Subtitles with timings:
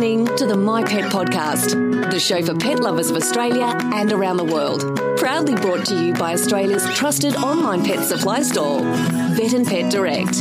[0.00, 1.72] listening to the My Pet Podcast,
[2.10, 4.80] the show for pet lovers of Australia and around the world.
[5.18, 10.36] Proudly brought to you by Australia's trusted online pet supply store, Vet and Pet Direct.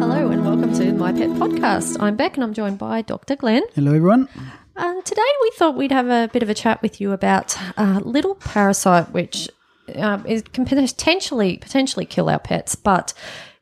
[0.00, 1.98] Hello and welcome to My Pet Podcast.
[2.00, 3.36] I'm Bec and I'm joined by Dr.
[3.36, 3.64] Glenn.
[3.74, 4.30] Hello, everyone.
[4.74, 8.00] Uh, today we thought we'd have a bit of a chat with you about a
[8.00, 9.50] little parasite which
[9.94, 13.12] uh, is, can potentially potentially kill our pets, but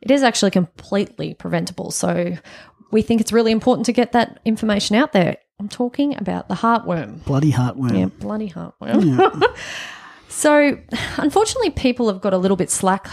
[0.01, 1.91] it is actually completely preventable.
[1.91, 2.37] So
[2.95, 5.37] we think it's really important to get that information out there.
[5.59, 7.25] I'm talking about the heartworm.
[7.25, 7.99] Bloody heartworm.
[7.99, 9.43] Yeah, bloody heartworm.
[10.29, 10.79] so,
[11.17, 13.09] unfortunately, people have got a little bit slack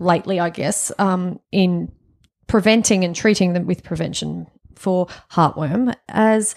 [0.00, 1.92] lately, I guess, um, in
[2.48, 6.56] preventing and treating them with prevention for heartworm, as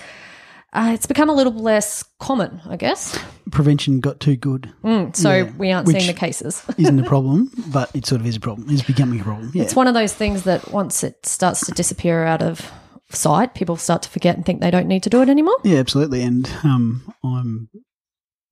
[0.73, 3.17] uh, it's become a little less common, I guess.
[3.51, 4.71] Prevention got too good.
[4.83, 6.63] Mm, so Yeah, we aren't which seeing the cases.
[6.77, 8.69] Isn't a problem, but it sort of is a problem.
[8.69, 9.51] It's becoming a problem.
[9.53, 9.63] Yeah.
[9.63, 12.71] It's one of those things that once it starts to disappear out of
[13.09, 15.57] sight, people start to forget and think they don't need to do it anymore.
[15.63, 16.23] yeah, absolutely.
[16.23, 17.69] And um, I'm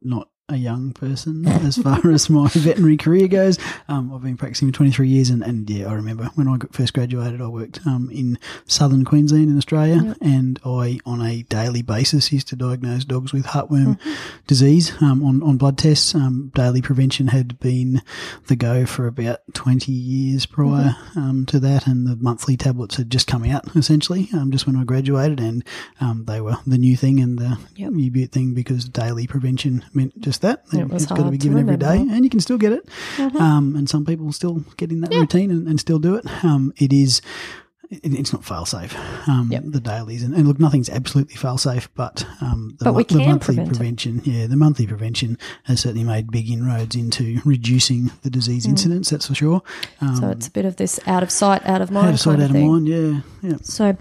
[0.02, 3.58] not a young person as far as my veterinary career goes.
[3.88, 6.94] Um, I've been practicing for 23 years, and, and yeah, I remember when I first
[6.94, 12.32] graduated, I worked um, in southern Queensland in Australia, and I, on a daily basis,
[12.32, 14.00] used to diagnose dogs with heartworm
[14.48, 16.14] disease um, on, on blood tests.
[16.14, 18.02] Um, daily prevention had been
[18.48, 23.10] the go for about 20 years prior um, to that, and the monthly tablets had
[23.10, 25.64] just come out essentially um, just when I graduated, and
[26.00, 27.92] um, they were the new thing and the Yep.
[27.96, 30.64] U-Butte thing because daily prevention meant just that.
[30.74, 31.98] It was it's got to be to given every day.
[32.00, 32.14] Mm-hmm.
[32.14, 32.88] and you can still get it.
[33.20, 36.26] Um, and some people still get in that routine and, and still do it.
[36.44, 37.22] Um, it is.
[37.90, 38.96] it- It's not fail safe,
[39.28, 39.64] um, Yep.
[39.68, 43.56] the dailies, and, and look, nothing's absolutely fail safe, but um, the, But the monthly
[43.56, 43.76] prevent it.
[43.76, 49.10] prevention, yeah, the monthly prevention has certainly made big inroads into reducing the disease incidence.
[49.10, 49.62] That's for sure.
[50.00, 50.20] Um, Mm.
[50.22, 52.40] So it's a bit of this out of sight, out of mind out of sight,
[52.40, 52.88] out of mind.
[52.88, 53.58] Yeah, yeah.
[53.62, 53.98] So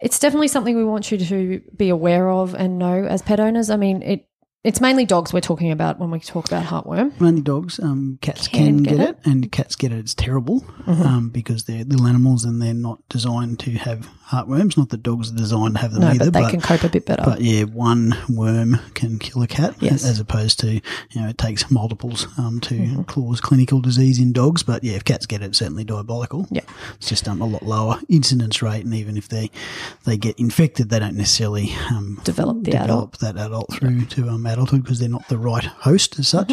[0.00, 3.68] it's definitely something we want you to be aware of and know as pet owners.
[3.68, 4.28] I mean, it
[4.64, 7.18] it's mainly dogs we're talking about when we talk about heartworm.
[7.20, 7.78] Mainly dogs.
[7.78, 9.08] Um, cats Can can, get get, it.
[9.10, 9.26] it.
[9.26, 9.98] and cats get it.
[9.98, 11.02] It's terrible Mm-hmm.
[11.02, 14.76] um, because they're little animals and they're not designed to have heartworms.
[14.76, 16.88] Not that dogs are designed to have them No, either, but they can cope a
[16.88, 17.22] bit better.
[17.24, 20.04] But yeah, one worm can kill a cat, Yes.
[20.04, 20.80] as opposed to you
[21.16, 23.02] know it takes multiples um, to Mm-hmm.
[23.04, 24.62] cause clinical disease in dogs.
[24.62, 26.46] But yeah, if cats get it, it's certainly diabolical.
[26.50, 26.62] Yeah.
[26.96, 29.50] it's just um, a lot lower incidence rate, and even if they
[30.04, 34.46] they get infected, they don't necessarily um, Develop the develop that adult through to um,
[34.54, 36.52] adulthood because they're not the right host as such.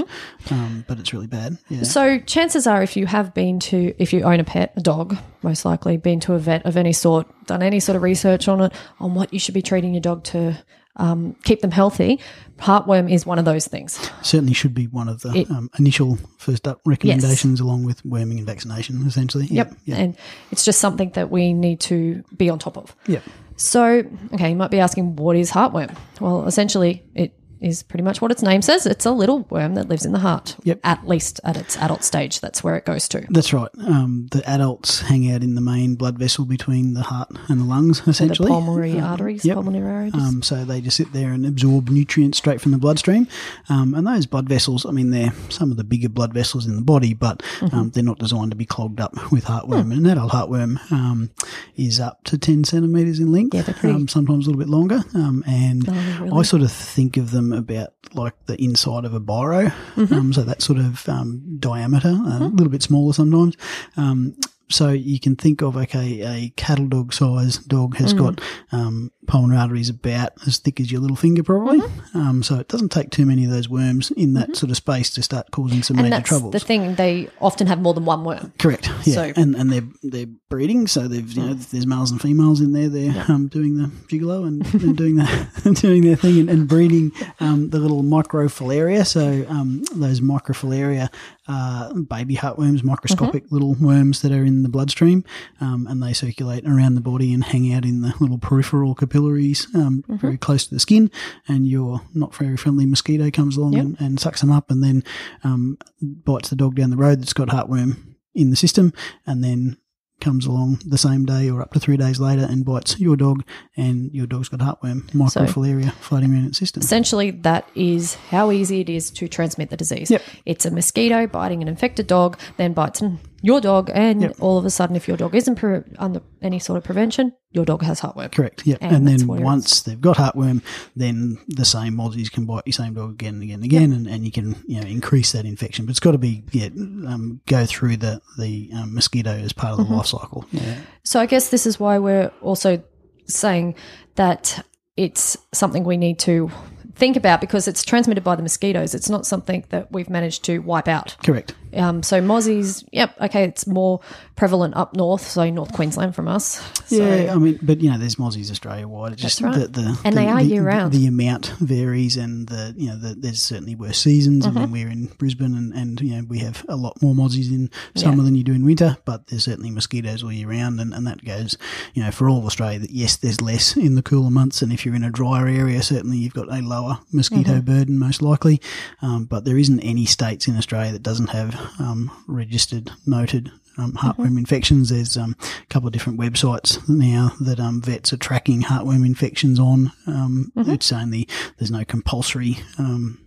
[0.49, 1.57] Um, but it's really bad.
[1.69, 1.77] Yeah.
[1.77, 1.85] Mm-hmm.
[1.85, 5.17] So chances are, if you have been to, if you own a pet, a dog,
[5.41, 8.61] most likely been to a vet of any sort, done any sort of research on
[8.61, 10.57] it, on what you should be treating your dog to
[10.97, 12.19] um, keep them healthy,
[12.57, 13.97] heartworm is one of those things.
[14.21, 18.39] certainly should be one of the It- um, initial first up recommendations, along with worming
[18.39, 19.45] and vaccination, essentially.
[19.45, 19.73] Yep.
[19.85, 19.95] Yeah.
[19.95, 20.17] And
[20.51, 22.93] it's just something that we need to be on top of.
[23.07, 23.23] Yep.
[23.55, 25.95] So, okay, you might be asking, what is heartworm?
[26.19, 28.85] Well, essentially, it is pretty much what its name says.
[28.85, 30.55] It's a little worm that lives in the heart.
[30.63, 30.79] Yep.
[30.83, 33.25] At least at its adult stage, that's where it goes to.
[33.29, 33.69] That's right.
[33.85, 37.65] Um, the adults hang out in the main blood vessel between the heart and the
[37.65, 38.47] lungs, essentially.
[38.47, 39.55] The pulmonary Um, arteries, yep.
[39.55, 40.13] pulmonary arteries.
[40.15, 43.27] Um, so they just sit there and absorb nutrients straight from the bloodstream.
[43.69, 46.75] Um, and those blood vessels, I mean, they're some of the bigger blood vessels in
[46.75, 47.75] the body, but Mm-hmm.
[47.75, 49.83] um, they're not designed to be clogged up with heartworm.
[49.83, 49.91] Hmm.
[49.91, 51.29] And an adult heartworm um,
[51.75, 54.69] is up to 10 centimetres in length, Yeah, they're pretty- um, sometimes a little bit
[54.69, 55.03] longer.
[55.13, 56.39] Um, and Oh, really?
[56.39, 59.71] I sort of think of them about like the inside of a biro.
[59.95, 60.13] Mm-hmm.
[60.13, 63.55] Um, so that sort of um, diameter, a little bit smaller sometimes.
[63.97, 64.35] Um,
[64.69, 68.41] so you can think of okay, a cattle dog size dog has got
[68.71, 71.79] um, pulmonary arteries about as thick as your little finger, probably.
[72.13, 75.09] Um, so it doesn't take too many of those worms in that sort of space
[75.11, 76.51] to start causing some and major that's troubles.
[76.53, 78.51] the thing, they often have more than one worm.
[78.59, 78.89] Correct.
[79.05, 82.59] Yeah, So- and and they're they're breeding, so they've you know there's males and females
[82.61, 82.89] in there.
[82.89, 87.11] They're um, doing the gigolo and, and doing the doing their thing and, and breeding
[87.39, 89.05] um, the little microfilaria.
[89.05, 91.09] So um, those microfilaria
[91.47, 93.53] are baby heartworms, microscopic Mm-hmm.
[93.55, 95.23] little worms that are in the bloodstream,
[95.61, 99.67] um, and they circulate around the body and hang out in the little peripheral capillaries
[99.75, 100.15] um, Mm-hmm.
[100.17, 101.11] very close to the skin.
[101.47, 103.83] And your not very friendly mosquito comes along Yep.
[103.83, 105.03] and, and sucks them up, and then
[105.43, 107.97] um, bites the dog down the road that's got heartworm
[108.33, 108.93] in the system
[109.27, 109.77] and then
[110.21, 113.43] comes along the same day or up to three days later and bites your dog
[113.75, 116.79] and your dog's got heartworm microfilaria floating around its system.
[116.81, 120.11] Essentially, that is how easy it is to transmit the disease.
[120.11, 120.21] Yep.
[120.45, 123.01] It's a mosquito biting an infected dog, then bites
[123.41, 124.35] your dog, and Yep.
[124.39, 127.65] all of a sudden, if your dog isn't pre- under any sort of prevention, your
[127.65, 128.31] dog has heartworm.
[128.31, 128.65] Correct.
[128.65, 128.77] Yeah.
[128.81, 130.61] And And, then once they've got heartworm,
[130.95, 134.07] then the same mozzies can bite your same dog again and again and again, and,
[134.07, 135.85] and you can you know increase that infection.
[135.85, 139.73] But it's got to be yeah um, go through the the um, mosquito as part
[139.73, 139.91] of Mm-hmm.
[139.91, 140.45] the life cycle.
[140.51, 140.77] Yeah.
[141.03, 142.83] So I guess this is why we're also
[143.27, 143.75] saying
[144.15, 144.63] that
[144.95, 146.51] it's something we need to
[146.95, 148.93] think about because it's transmitted by the mosquitoes.
[148.93, 151.15] It's not something that we've managed to wipe out.
[151.23, 151.53] Correct.
[151.73, 154.01] Um, so mozzies, yep, okay, it's more
[154.35, 156.59] prevalent up north, so North Queensland from us.
[156.87, 159.15] So, Yeah, I mean, but you know, there's mozzies Australia wide.
[159.17, 159.53] Just right.
[159.57, 160.91] the, the And the, they are the- year-round.
[160.91, 164.45] The amount varies, and the you know, the, there's certainly worse seasons.
[164.45, 164.57] Mm-hmm.
[164.57, 167.51] I mean, we're in Brisbane, and, and you know, we have a lot more mozzies
[167.51, 168.97] in summer than you do in winter.
[169.05, 171.57] But there's certainly mosquitoes all year round, and, and that goes,
[171.93, 172.79] you know, for all of Australia.
[172.79, 175.81] That yes, there's less in the cooler months, and if you're in a drier area,
[175.81, 176.80] certainly you've got a lower
[177.11, 177.71] mosquito Mm-hmm.
[177.71, 178.61] burden, most likely.
[179.01, 183.93] Um, but there isn't any states in Australia that doesn't have um, registered, noted um,
[183.93, 184.89] heartworm infections.
[184.89, 189.59] There's um, a couple of different websites now that um, vets are tracking heartworm infections
[189.59, 189.91] on.
[190.07, 193.17] Um, It's saying the, there's no compulsory um,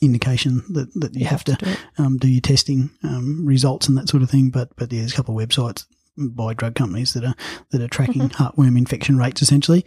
[0.00, 4.08] indication that, that you, have, to, do um, do your testing um, results and that
[4.08, 4.50] sort of thing.
[4.50, 5.84] But but yeah, there's a couple of websites
[6.16, 7.34] by drug companies that are
[7.70, 8.42] that are tracking Mm-hmm.
[8.42, 9.84] heartworm infection rates essentially,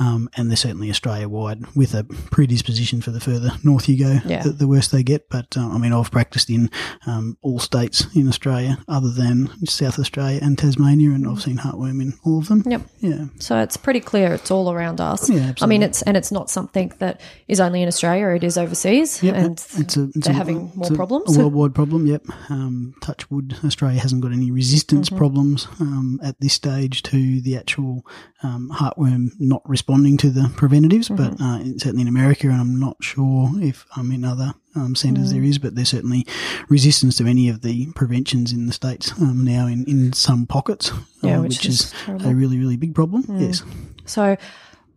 [0.00, 4.18] um, and they're certainly Australia wide with a predisposition for the further north you go,
[4.26, 4.42] Yeah.
[4.42, 5.28] the, the worse they get.
[5.28, 6.70] But uh, I mean, I've practiced in
[7.06, 12.02] um, all states in Australia other than South Australia and Tasmania, and I've seen heartworm
[12.02, 12.62] in all of them.
[12.66, 12.82] Yep.
[13.00, 15.28] Yeah, So it's pretty clear it's all around us.
[15.30, 15.62] Yeah, absolutely.
[15.62, 18.28] I mean, it's and it's not something that is only in Australia.
[18.34, 21.36] It is overseas, Yep, and it's a, it's they're a- having more it's problems.
[21.36, 22.24] A worldwide problem, yep.
[22.50, 25.18] Um, touch wood, Australia hasn't got any resistance Mm-hmm.
[25.18, 28.04] problems um, at this stage to the actual
[28.42, 31.42] um, heartworm not responding to the preventatives, but Mm-hmm.
[31.42, 35.32] uh, certainly in America, and I'm not sure if um, in other um, centres Mm.
[35.32, 36.26] there is, but there's certainly
[36.68, 40.92] resistance to any of the preventions in the states um, now in, in some pockets,
[41.22, 42.26] Yeah, uh, which is terrible.
[42.26, 42.30] Mm.
[42.30, 43.24] a really, really big problem.
[43.28, 43.62] Yes.
[44.04, 44.36] So,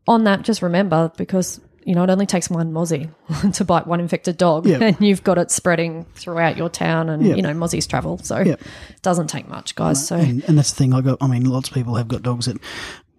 [0.08, 3.10] on that, just remember because you know it only takes one mozzie
[3.54, 4.82] to bite one infected dog, Yep.
[4.82, 7.36] and you've got it spreading throughout your town, and Yep.
[7.38, 8.62] you know mozzies travel, so Yep.
[8.62, 10.06] it doesn't take much, guys.
[10.08, 10.94] So and, and that's the thing.
[10.94, 11.18] I got.
[11.22, 12.58] I mean, lots of people have got dogs that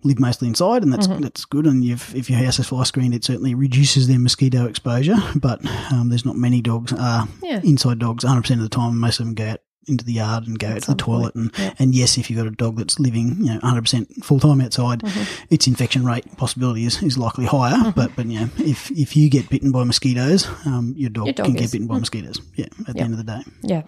[0.05, 1.23] live mostly inside, and that's Mm-hmm.
[1.23, 1.65] that's good.
[1.67, 5.15] And you've, if your house is fly screened, it certainly reduces their mosquito exposure.
[5.37, 7.61] But um, there's not many dogs are Yeah.
[7.63, 8.99] inside dogs 100 percent of the time.
[8.99, 11.35] Most of them go out into the yard and go out to the toilet.
[11.35, 14.25] point, And and yes, if you've got a dog that's living you know 100 percent
[14.25, 15.45] full time outside, Mm-hmm.
[15.55, 17.93] its infection rate possibility is, is likely higher.
[17.97, 21.35] But but you know if if you get bitten by mosquitoes, um, your dog, Your
[21.35, 21.61] dog can is.
[21.63, 22.41] get bitten by mosquitoes.
[22.55, 23.43] Yeah, at the end of the day.
[23.63, 23.83] Yeah.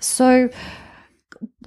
[0.00, 0.48] So,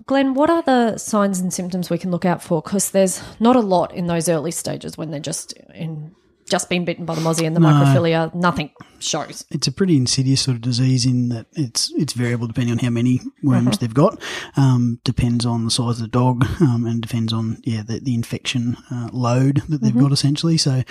[0.06, 2.62] Glenn, what are the signs and symptoms we can look out for?
[2.62, 6.15] Because there's not a lot in those early stages when they're just in
[6.51, 8.33] just been bitten by the mozzie and the microfilaria.
[8.36, 8.69] Nothing
[9.00, 9.45] shows.
[9.50, 12.89] it's a pretty insidious sort of disease in that it's it's variable depending on how
[12.92, 13.77] many worms Uh-huh.
[13.81, 14.21] they've got.
[14.57, 18.13] Um, depends on the size of the dog, um, and depends on yeah the, the
[18.13, 20.01] infection uh, load that they've Mm-hmm.
[20.01, 20.57] got essentially.
[20.57, 20.83] So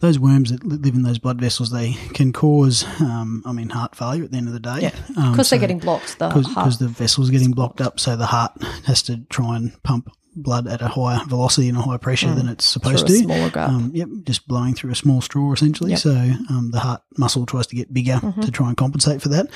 [0.00, 3.94] those worms that live in those blood vessels, they can cause, um, I mean, heart
[3.96, 4.78] failure at the end of the day.
[4.82, 4.94] Yeah.
[5.16, 6.18] Um, Because they're getting blocked.
[6.18, 8.52] The because the vessel's getting blocked up, so the heart
[8.84, 12.48] has to try and pump blood at a higher velocity and a higher pressure than
[12.48, 13.08] it's supposed Mm.
[13.08, 13.14] To.
[13.18, 13.68] smaller gap.
[13.70, 15.90] Um, yep, just blowing through a small straw essentially.
[15.92, 16.00] Yep.
[16.00, 16.44] Mm-hmm.
[16.48, 19.46] So um, the heart muscle tries to get bigger to try and compensate for that.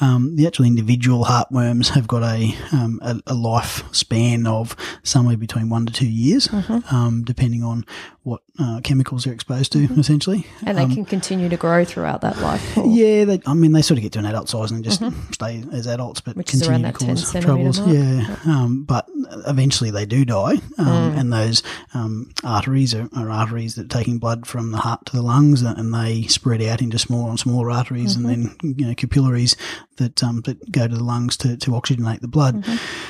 [0.00, 5.36] Um, the actual individual heartworms have got a um, a, a life span of somewhere
[5.36, 6.94] between one to two years, Mm-hmm.
[6.94, 7.84] um, depending on
[8.22, 10.46] what uh, chemicals they're exposed to, essentially.
[10.64, 12.76] and they can continue to grow throughout that life.
[12.76, 14.82] or- um, Yeah, they, I mean, they sort of get to an adult size and
[14.84, 16.38] just stay as adults, but Mm-hmm.
[16.40, 17.80] Which continue to that cause troubles.
[17.80, 17.92] mark.
[17.92, 19.06] Yeah, um, but
[19.46, 21.18] eventually they do die, um, Mm.
[21.18, 21.62] and those
[21.94, 25.62] um, arteries are, are arteries that are taking blood from the heart to the lungs,
[25.62, 28.26] uh, and they spread out into smaller and smaller arteries, Mm-hmm.
[28.28, 29.56] and then you know capillaries
[29.96, 32.62] that um, that go to the lungs to, to oxygenate the blood.
[32.62, 33.05] Mm-hmm.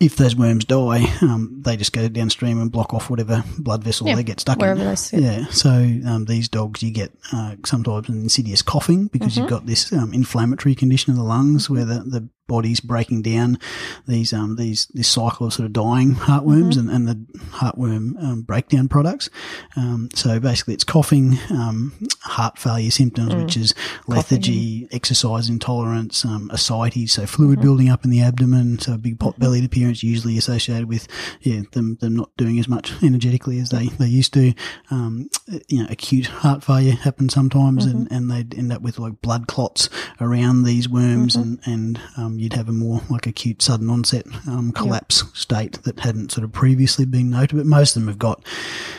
[0.00, 4.06] If those worms die, um, they just go downstream and block off whatever blood vessel
[4.08, 4.96] Yeah, they get stuck wherever in.
[5.12, 9.40] Yeah, so um, these dogs, you get uh, sometimes an insidious coughing because Mm-hmm.
[9.42, 13.58] you've got this um, inflammatory condition of the lungs where the, the body's breaking down
[14.06, 16.88] these um, these this cycle of sort of dying heartworms Mm-hmm.
[16.90, 19.30] and, and the heartworm um, breakdown products.
[19.76, 23.42] Um, so basically, it's coughing, um, heart failure symptoms, Mm.
[23.42, 23.74] which is
[24.06, 27.62] lethargy, exercise intolerance, um, ascites, so fluid Mm-hmm.
[27.62, 31.06] building up in the abdomen, so a big pot bellied appearance, usually associated with
[31.40, 34.52] yeah them them not doing as much energetically as they, they used to.
[34.90, 35.28] Um,
[35.68, 38.14] you know, acute heart failure happens sometimes, and, Mm-hmm.
[38.14, 39.88] and they'd end up with like blood clots
[40.20, 41.70] around these worms, Mm-hmm.
[41.70, 42.00] and and
[42.34, 46.44] um, you'd have a more like acute sudden onset um, collapse state that hadn't sort
[46.44, 47.56] of previously been noted.
[47.56, 48.44] But most of them have got,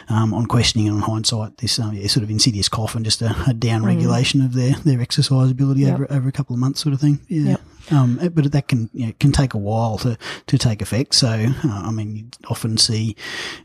[0.09, 3.21] um, on questioning and on hindsight, this um, yeah, sort of insidious cough and just
[3.21, 5.85] a, a down regulation of their their exercise ability Mm.
[5.87, 5.93] Yep.
[5.95, 7.19] over over a couple of months, sort of thing.
[7.27, 7.49] Yeah.
[7.51, 7.61] Yep.
[7.91, 11.13] Um, but that can you know, can take a while to, to take effect.
[11.15, 13.15] So, uh, I mean, you often see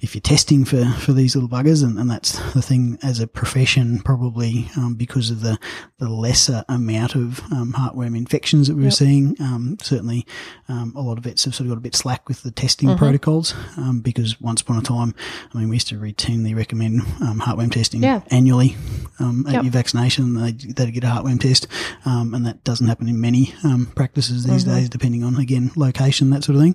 [0.00, 3.26] if you're testing for, for these little buggers, and, and that's the thing as a
[3.26, 5.58] profession, probably um, because of the,
[5.98, 8.92] the lesser amount of um, heartworm infections that we were Yep.
[8.94, 9.36] seeing.
[9.40, 10.26] Um, certainly,
[10.68, 12.88] um, a lot of vets have sort of got a bit slack with the testing
[12.90, 12.98] Mm-hmm.
[12.98, 15.14] protocols um, because once upon a time,
[15.54, 18.20] I mean, we used to routinely recommend um, heartworm testing Yeah.
[18.30, 18.76] annually
[19.18, 19.62] um, at Yep.
[19.64, 20.34] your vaccination.
[20.34, 21.66] They, they'd get a heartworm test,
[22.04, 24.74] um, and that doesn't happen in many um, practices these Mm-hmm.
[24.74, 26.74] days, depending on again location, that sort of thing.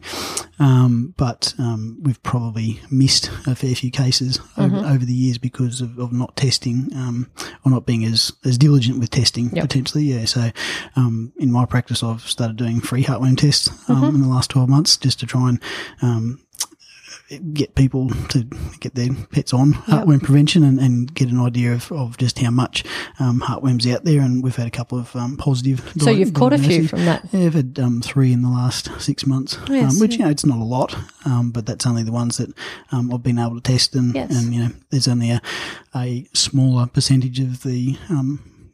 [0.60, 4.62] Um, but um, we've probably missed a fair few cases Mm-hmm.
[4.76, 7.30] over, over the years because of, of not testing um,
[7.66, 9.64] or not being as, as diligent with testing Yep.
[9.66, 10.04] potentially.
[10.04, 10.26] Yeah.
[10.26, 10.50] So
[10.96, 14.16] um, in my practice, I've started doing free heartworm tests um, Mm-hmm.
[14.16, 15.60] in the last twelve months just to try and
[16.02, 16.40] um,
[17.54, 18.44] get people to
[18.80, 22.52] get their pets on heartworm prevention and, and get an idea of, of just how
[22.52, 22.84] much
[23.20, 24.22] um, heartworms out there.
[24.22, 25.80] And we've had a couple of um, positive.
[25.98, 27.26] So di- you've caught a few from that.
[27.32, 30.18] Yeah, I've had um, three in the last six months, Yes, um, which yeah.
[30.20, 32.54] you know it's not a lot, um, but that's only the ones that
[32.92, 34.30] um, I've been able to test, and, Yes.
[34.36, 35.42] and you know there's only a,
[35.96, 37.98] a smaller percentage of the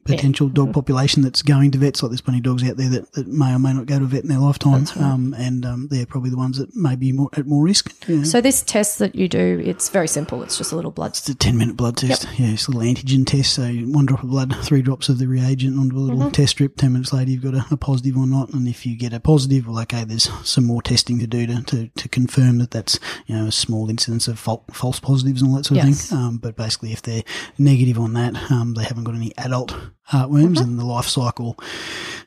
[0.03, 2.01] potential dog population that's going to vets.
[2.01, 4.05] Like there's plenty of dogs out there that, that may or may not go to
[4.05, 7.11] a vet in their lifetime, um, and um, they're probably the ones that may be
[7.11, 7.93] more, at more risk.
[8.07, 8.23] Yeah.
[8.23, 10.41] So this test that you do, it's very simple.
[10.43, 11.11] It's just a little blood.
[11.11, 12.27] It's a 10 minute blood test.
[12.37, 13.53] Yeah, it's a little antigen test.
[13.53, 16.29] So one drop of blood, three drops of the reagent onto a little Mm-hmm.
[16.31, 16.75] test strip.
[16.77, 18.49] 10 minutes later, you've got a, a positive or not.
[18.53, 21.61] And if you get a positive, well, okay, there's some more testing to do to,
[21.63, 25.51] to, to confirm that that's, you know, a small incidence of fal- false positives and
[25.51, 26.17] all that sort of thing.
[26.17, 27.23] Um, but basically, if they're
[27.57, 29.73] negative on that, um, they haven't got any adult
[30.11, 30.63] heartworms Mm-hmm.
[30.63, 31.57] and the life cycle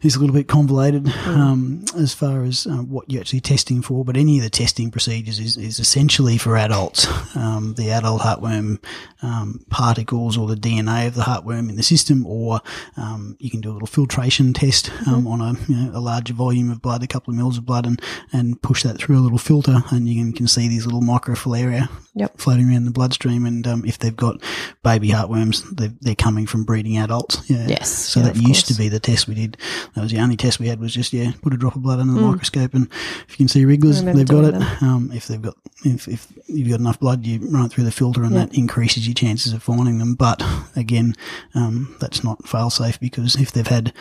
[0.02, 1.26] is a little bit convoluted Mm.
[1.36, 4.04] um, as far as uh, what you're actually testing for.
[4.04, 7.06] But any of the testing procedures is, is essentially for adults.
[7.36, 8.78] Um, the adult heartworm
[9.20, 12.60] um, particles or the DNA of the heartworm in the system, or
[12.96, 16.32] um, you can do a little filtration test um, on a, you know, a larger
[16.32, 18.00] volume of blood, a couple of mils of blood, and,
[18.32, 21.88] and push that through a little filter, and you can, can see these little microfilaria
[22.16, 22.38] Yep.
[22.38, 23.44] floating around the bloodstream.
[23.44, 24.40] And um, if they've got
[24.84, 27.42] baby heartworms, they're, they're coming from breeding adults.
[27.50, 27.66] Yeah.
[27.78, 29.56] Yes, So yeah, that used to be the test we did.
[29.94, 31.98] That was the only test we had was just yeah, put a drop of blood
[32.00, 32.30] under the Mm.
[32.30, 32.88] microscope, and
[33.26, 34.54] if you can see wrigglers, they've got it.
[34.82, 35.54] Um, if they've got
[35.84, 38.46] if, if you've got enough blood, you run it through the filter, and Yeah.
[38.46, 40.14] that increases your chances of finding them.
[40.14, 40.42] But
[40.76, 41.14] again,
[41.54, 43.92] um, that's not fail safe because if they've had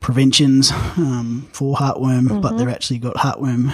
[0.00, 2.56] preventions um, for heartworm, but Mm-hmm.
[2.58, 3.72] they've actually got heartworm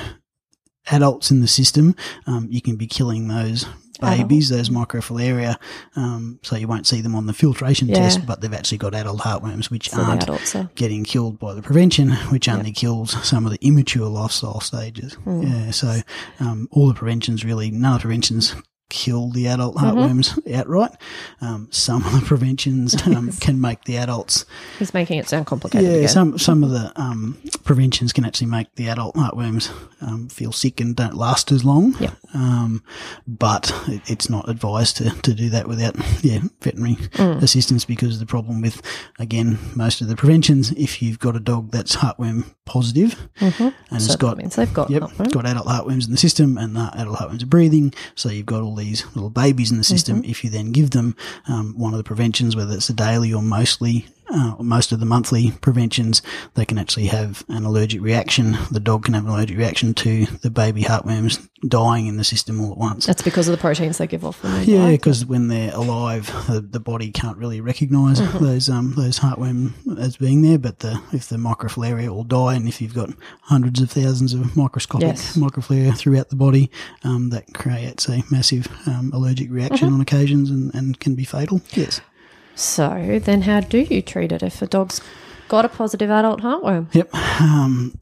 [0.90, 1.94] adults in the system,
[2.26, 3.66] um, you can be killing those
[4.04, 5.56] babies, those microfilaria,
[5.96, 7.96] um, so you won't see them on the filtration Yeah.
[7.96, 10.68] test, but they've actually got adult heartworms, which So aren't adults are.
[10.74, 15.14] getting killed by the prevention, which only kills some of the immature lifestyle stages.
[15.14, 15.42] Hmm.
[15.42, 16.00] Yeah, so
[16.40, 18.54] um, all the preventions really, none of the preventions
[18.94, 19.98] kill the adult Mm-hmm.
[19.98, 20.92] heartworms outright.
[21.40, 24.44] Um, some of the preventions um, can make the adults
[24.78, 26.08] He's making it sound complicated yeah, again.
[26.08, 29.70] some some of the um, preventions can actually make the adult heartworms
[30.00, 31.94] um, feel sick and don't last as long.
[31.98, 32.12] Yeah.
[32.34, 32.82] Um,
[33.26, 37.42] but it, it's not advised to, to do that without yeah veterinary Mm.
[37.42, 38.80] assistance because the problem with
[39.18, 43.52] again most of the preventions if you've got a dog that's heartworm positive and
[43.90, 45.32] so it's got means they've got Yep, heartworm.
[45.32, 47.92] got adult heartworms in the system, and the adult heartworms are breathing.
[48.14, 50.22] So you've got all these little babies in the system.
[50.22, 50.30] Mm-hmm.
[50.30, 51.16] If you then give them
[51.48, 55.06] um, one of the preventions, whether it's a daily or mostly uh, most of the
[55.06, 56.20] monthly preventions,
[56.54, 58.56] they can actually have an allergic reaction.
[58.72, 62.60] The dog can have an allergic reaction to the baby heartworms dying in the system
[62.60, 63.06] all at once.
[63.06, 66.60] That's because of the proteins they give off when Yeah, because when they're alive, the,
[66.60, 68.44] the body can't really recognise Mm-hmm.
[68.44, 70.58] those um those heartworm as being there.
[70.58, 73.10] But the if the microfilaria all die, and if you've got
[73.42, 75.36] hundreds of thousands of microscopic Yes.
[75.36, 76.70] microfilaria throughout the body,
[77.04, 79.94] um, that creates a massive um, allergic reaction Mm-hmm.
[79.94, 81.60] on occasions and, and can be fatal.
[81.72, 82.00] Yes.
[82.54, 85.00] So then, how do you treat it if a dog's
[85.48, 86.92] got a positive adult heartworm?
[86.94, 87.14] Yep.
[87.14, 87.98] Um,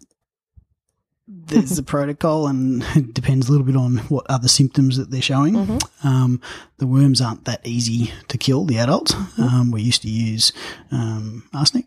[1.26, 5.23] there's a protocol, and it depends a little bit on what other symptoms that they're
[5.23, 5.80] showing.
[6.04, 6.40] Um,
[6.78, 9.14] the worms aren't that easy to kill, the adults.
[9.38, 10.52] Um, we used to use
[10.90, 11.87] um, arsenic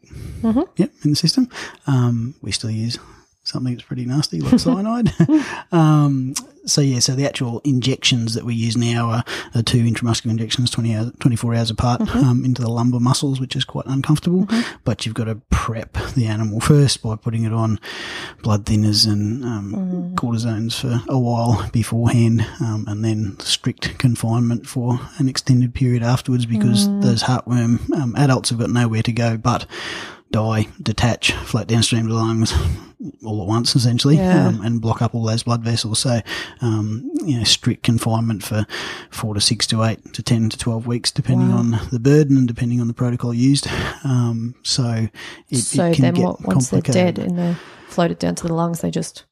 [0.75, 1.49] yep, in the system.
[1.87, 2.97] Um, we still use
[3.45, 5.13] something that's pretty nasty, like cyanide.
[5.71, 6.33] um,
[6.65, 9.23] so, yeah, so the actual injections that we use now are,
[9.53, 13.55] are two intramuscular injections, 20 hours, 24 hours apart, um, into the lumbar muscles, which
[13.55, 14.47] is quite uncomfortable.
[14.83, 17.79] But you've got to prep the animal first by putting it on
[18.41, 24.99] blood thinners and um, cortisones for a while beforehand, um, and then strict confinement for
[25.19, 29.37] an extended period afterwards because those heartworm um, adults have got nowhere to go.
[29.37, 29.67] But
[30.35, 32.53] die, detach, float downstream to the lungs,
[33.23, 34.47] all at once, essentially, Yeah.
[34.47, 35.99] um, and block up all those blood vessels.
[35.99, 36.19] So,
[36.61, 38.65] um, you know, strict confinement for
[39.09, 41.59] four to six to eight to ten to twelve weeks, depending Wow.
[41.59, 43.67] on the burden and depending on the protocol used.
[44.03, 45.07] Um, so,
[45.49, 48.47] it, so it can then, get what, once they're dead and they're floated down to
[48.47, 49.23] the lungs, they just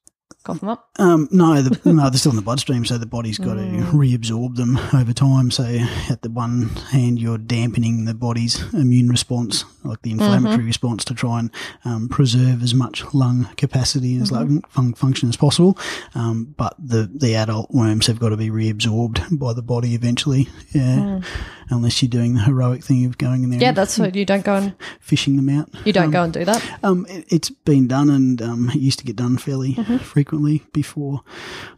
[0.43, 0.89] cough them up.
[0.99, 3.91] Um, no, the, no, they're still in the bloodstream, so the body's got Mm.
[3.91, 5.51] to reabsorb them over time.
[5.51, 5.63] So
[6.09, 10.67] at the one hand, you're dampening the body's immune response, like the inflammatory Mm-hmm.
[10.67, 11.51] response, to try and
[11.85, 14.35] um, preserve as much lung capacity as Mm-hmm.
[14.35, 15.77] lung fun- function as possible.
[16.15, 20.49] Um, but the the adult worms have got to be reabsorbed by the body eventually.
[20.73, 21.21] Yeah,
[21.69, 23.59] unless you're doing the heroic thing of going in there.
[23.61, 25.69] Yeah, and that's what you don't go and fishing them out.
[25.85, 26.79] you don't go and do that.
[26.83, 29.97] Um, it, it's been done, and um, it used to get done fairly Mm-hmm.
[29.97, 31.21] frequently before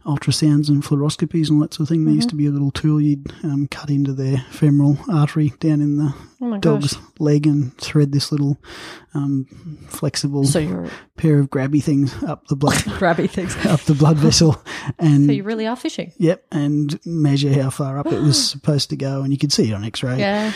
[0.04, 2.04] ultrasounds and fluoroscopies and all that sort of thing.
[2.04, 2.36] There used Mm-hmm.
[2.36, 6.14] to be a little tool you'd um, cut into their femoral artery down in the
[6.40, 7.04] Oh my dog's gosh!
[7.18, 8.58] leg and thread this little
[9.14, 9.46] um,
[9.88, 13.56] flexible So pair of grabby things up the blood grabby things.
[13.66, 14.62] up the blood vessel,
[14.98, 16.12] and So you really are fishing.
[16.18, 19.70] yep, and measure how far up it was supposed to go, and you could see
[19.70, 20.52] it on X-ray, Yeah.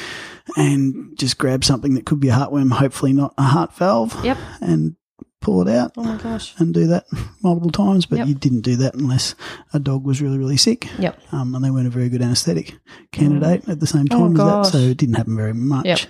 [0.56, 4.36] and just grab something that could be a heartworm, hopefully not a heart valve, Yep.
[4.60, 4.96] and
[5.40, 6.54] pull it out Oh my gosh.
[6.58, 7.06] and do that
[7.42, 8.28] multiple times, but Yep.
[8.28, 9.34] you didn't do that unless
[9.72, 10.86] a dog was really, really sick.
[10.98, 11.18] Yep.
[11.32, 12.78] Um, and they weren't a very good anaesthetic
[13.10, 15.86] candidate at the same Oh, time as that, so it didn't happen very much.
[15.86, 16.00] Yep.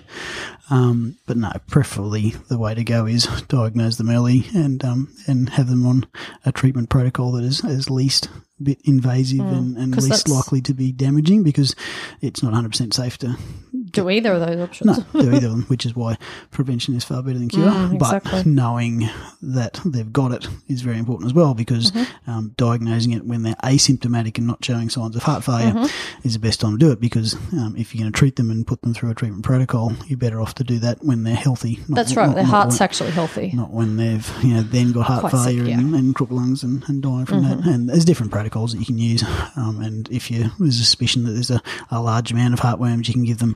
[0.69, 5.49] Um, but no, preferably the way to go is diagnose them early and um, and
[5.49, 6.05] have them on
[6.45, 8.29] a treatment protocol that is, is least
[8.61, 9.93] bit invasive and, and Mm.
[9.93, 11.75] 'Cause least likely to be damaging because
[12.21, 13.35] it's not 100% safe to
[13.91, 14.99] Do either of those options.
[15.13, 16.17] no, do either of them, which is why
[16.51, 17.67] prevention is far better than cure.
[17.69, 19.09] Mm, But knowing
[19.41, 22.29] that they've got it is very important as well because Mm-hmm.
[22.31, 26.27] um, diagnosing it when they're asymptomatic and not showing signs of heart failure Mm-hmm.
[26.27, 28.51] is the best time to do it because um, if you're going to treat them
[28.51, 31.35] and put them through a treatment protocol, you're better off to do that when they're
[31.35, 31.79] healthy.
[31.87, 32.27] not- That's right.
[32.27, 33.51] not- Their not heart's when- actually healthy.
[33.53, 35.75] not when they've you know then got heart Quite sick, failure yeah.
[35.77, 35.93] Mm-hmm.
[35.93, 37.59] and, and crooked lungs and, and dying from that.
[37.65, 39.23] And there's different protocols that you can use.
[39.55, 43.07] Um, and if you there's a suspicion that there's a, a large amount of heartworms,
[43.07, 43.55] you can give them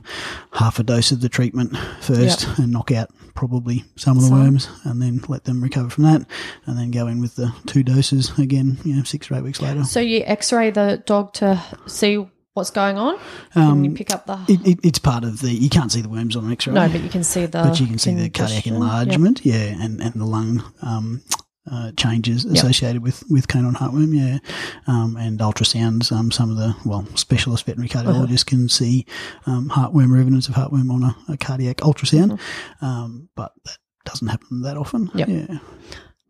[0.52, 4.42] half a dose of the treatment first and knock out probably some of the Some.
[4.42, 6.26] worms, and then let them recover from that,
[6.66, 8.78] and then go in with the two doses again.
[8.84, 9.84] You know, six or eight weeks later.
[9.84, 13.20] So you X-ray the dog to see what's going on,
[13.54, 14.32] and you pick up the.
[14.32, 15.52] Um, It, it, it's part of the.
[15.52, 16.72] You can't see the worms on an X-ray.
[16.72, 17.62] no, but you can see the.
[17.62, 18.72] but you can see the cardiac congestion.
[18.74, 18.82] Yep.
[18.82, 21.22] enlargement, yeah, and, and the lung um,
[21.70, 24.38] uh, changes associated with, with canine heartworm, yeah,
[24.86, 26.12] um, and ultrasounds.
[26.12, 29.06] Um, some of the well specialist veterinary cardiologists can see
[29.46, 32.38] um, heartworm or evidence of heartworm on a, a cardiac ultrasound,
[32.80, 35.10] um, but that doesn't happen that often.
[35.14, 35.28] Yep.
[35.28, 35.58] Yeah.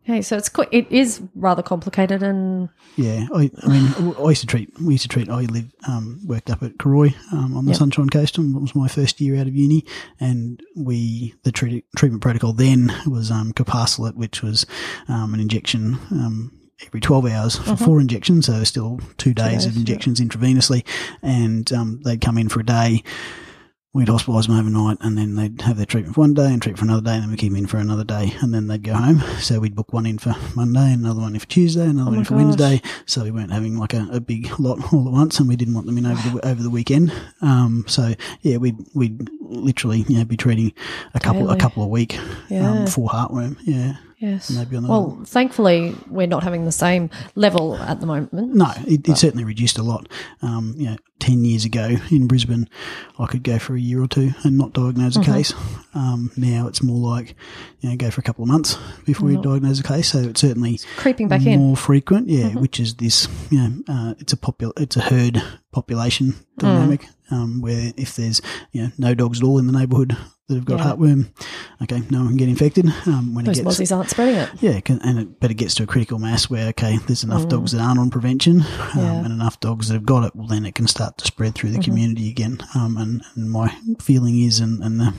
[0.09, 4.39] Okay, so it's quite, it is rather complicated, and Yeah, I, I mean, I used
[4.39, 4.71] to treat.
[4.79, 5.27] We used to treat.
[5.27, 7.79] I lived, um, worked up at Karoi um, on the Yep.
[7.79, 9.83] Sunshine Coast, and it was my first year out of uni.
[10.21, 14.65] And we, the treat, treatment protocol then was um, Caparsolate, which was
[15.09, 18.45] um, an injection um, every twelve hours for four injections.
[18.45, 19.53] So still two days, Mm-hmm.
[19.55, 19.79] days, of yeah.
[19.81, 20.85] injections intravenously,
[21.21, 23.03] and um, they'd come in for a day.
[23.97, 26.77] We'd hospitalise them overnight, and then they'd have their treatment for one day and treat
[26.77, 28.83] for another day, and then we'd keep them in for another day, and then they'd
[28.83, 29.23] go home.
[29.41, 32.19] So we'd book one in for Monday, another one in for Tuesday, another Oh one
[32.19, 32.43] in for gosh.
[32.43, 32.81] Wednesday.
[33.07, 35.73] So we weren't having like a, a big lot all at once, and we didn't
[35.73, 37.11] want them in over the over the weekend.
[37.41, 40.73] Um, so yeah, we'd we'd literally you know be treating
[41.15, 42.69] a couple a couple a week Yeah.
[42.69, 43.57] um, for heartworm.
[43.63, 44.49] Yeah, yes.
[44.49, 48.33] maybe on the Well, thankfully, we're not having the same level at the moment.
[48.53, 50.07] No, it, it certainly reduced a lot.
[50.41, 52.69] Um, you know, ten years ago in Brisbane,
[53.19, 55.53] I could go for a year or two and not diagnose a case.
[55.93, 57.35] Um, now it's more like
[57.81, 60.09] you know go for a couple of months before you diagnose a case.
[60.11, 61.59] So it's certainly Creeping back in.
[61.59, 62.27] more frequent.
[62.27, 63.27] Yeah, which is this.
[63.49, 68.41] You know, uh, it's a popul- it's a herd population dynamic um, where if there's
[68.71, 70.15] you know no dogs at all in the neighbourhood
[70.47, 70.93] that have got Yeah.
[70.93, 71.27] heartworm,
[71.83, 72.85] okay, no one can get infected.
[73.05, 74.49] Um, when Those it gets mozzies aren't spreading it.
[74.61, 77.49] yeah, can- and it, but it gets to a critical mass where okay, there's enough
[77.49, 78.95] dogs that aren't on prevention, um, Mm.
[78.95, 79.01] Yeah.
[79.01, 79.25] Mm-hmm.
[79.25, 80.33] and enough dogs that have got it.
[80.35, 82.59] Well, then it can start to spread through the community again.
[82.75, 85.13] Um, and, and my feeling is, and, and the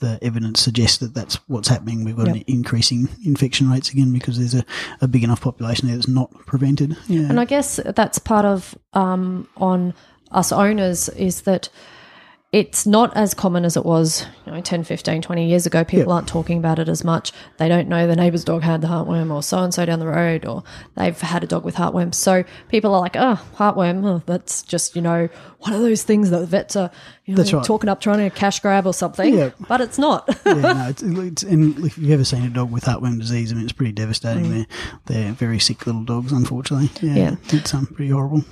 [0.00, 2.04] the evidence suggests that that's what's happening.
[2.04, 2.44] We've got an Yep.
[2.46, 4.64] increasing infection rates again because there's a,
[5.00, 6.96] a big enough population there that's not prevented.
[7.08, 9.92] Yeah, And I guess that's part of um, on
[10.32, 11.68] us owners is that
[12.50, 15.98] it's not as common as it was you know 10 15 20 years ago people
[16.06, 16.08] Yep.
[16.08, 19.30] aren't talking about it as much they don't know the neighbour's dog had the heartworm
[19.30, 20.64] or so and so down the road or
[20.96, 24.96] they've had a dog with heartworm so people are like oh heartworm oh, that's just
[24.96, 26.90] you know one of those things that the vets are
[27.26, 27.64] you know right.
[27.64, 29.50] talking up trying to cash grab or something Yeah.
[29.68, 32.84] but it's not yeah, no, it's, it's, and if you've ever seen a dog with
[32.84, 34.48] heartworm disease, I mean, it's pretty devastating.
[34.50, 34.66] They're
[35.04, 36.88] they're very sick little dogs, unfortunately.
[37.06, 37.52] Yeah, Mm.
[37.52, 37.58] Yeah.
[37.58, 38.42] it's um, pretty horrible.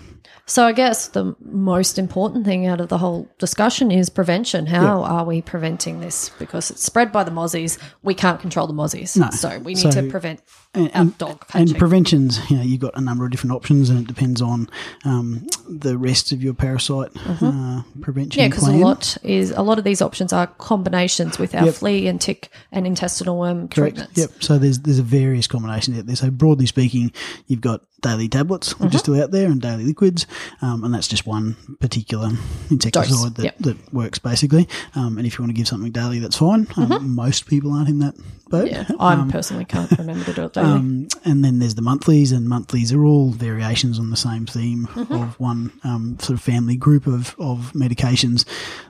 [0.49, 4.67] So I guess the most important thing out of the whole discussion is prevention.
[4.67, 6.29] How are we preventing this?
[6.39, 7.79] Because it's spread by the mozzies.
[8.05, 9.17] We can't control the mozzies.
[9.17, 9.31] No.
[9.31, 10.41] So we need So- to prevent
[10.77, 13.99] and, and- dog and preventions, you know, you've got a number of different options, and
[14.01, 14.69] it depends on
[15.05, 18.41] um, the rest of your parasite uh, prevention Mm-hmm.
[18.41, 21.75] yeah, because a lot is a lot of these options are combinations with our Yep.
[21.75, 23.97] flea and tick and intestinal worm Correct.
[23.97, 24.19] treatments.
[24.19, 24.43] Yep.
[24.43, 26.17] So there's there's a various combinations out there.
[26.17, 27.13] So broadly speaking,
[27.47, 28.97] you've got daily tablets, which Mm-hmm.
[28.97, 30.27] are still out there, and daily liquids,
[30.63, 32.31] um, and that's just one particular
[32.71, 33.59] insecticide that, Yep.
[33.61, 34.69] that works basically.
[34.95, 36.67] Um, and if you want to give something daily, that's fine.
[36.77, 38.15] Um, Most people aren't in that
[38.49, 38.71] boat.
[38.71, 38.93] Mm-hmm.
[38.93, 40.66] Yeah, I personally can't remember to do it daily.
[40.75, 44.87] Um, and then there's the monthlies, and monthlies are all variations on the same theme
[44.87, 45.15] Mm-hmm.
[45.15, 48.45] of one um, sort of family group of, of medications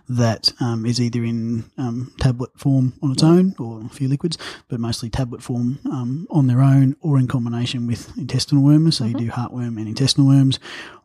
[0.09, 4.39] that um, is either in um, tablet form on its own or a few liquids,
[4.69, 8.97] but mostly tablet form um, on their own or in combination with intestinal worms.
[8.97, 9.19] So Mm-hmm.
[9.19, 10.59] you do heartworm and intestinal worms,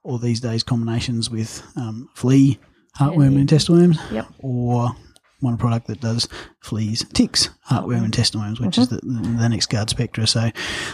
[0.04, 2.60] or these days combinations with um, flea,
[3.00, 4.28] heartworm, and intestinal worms, Yep.
[4.40, 4.92] or
[5.40, 6.28] one product that does
[6.62, 10.28] fleas, ticks, heartworm, intestinal worms, which is the, the NexGard Spectra.
[10.28, 10.52] So,